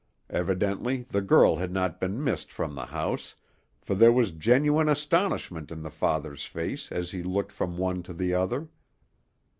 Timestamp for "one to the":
7.77-8.33